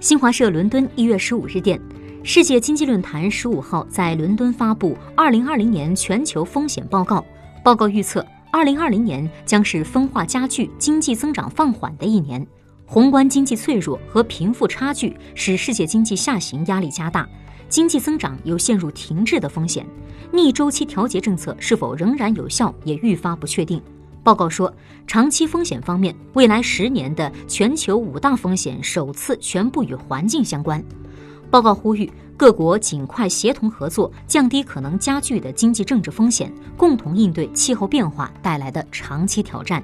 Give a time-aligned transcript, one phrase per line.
[0.00, 1.76] 新华社伦敦一月十五日电，
[2.22, 7.26] 世界经济论坛十五号在伦敦发布二零二零年全球风险报告。
[7.64, 12.46] 报告预测，二零二零年将是分化加剧、经济增长放缓的一年。
[12.86, 17.28] 宏观经济脆弱和贫富差距使世界经济下行压力加大，
[17.68, 19.84] 经济增长有陷入停滞的风险。
[20.30, 23.82] 逆周期调节政策是否仍然有效，也愈发不确定。
[24.28, 24.70] 报告说，
[25.06, 30.84] 长期风险方面，未来十年的全球五大风险首次全部与环境相关。
[31.50, 39.76] 报告呼吁各国尽快协同合作，降低可能加剧的经济政治风险，共同应对气候变化带来的长期挑战。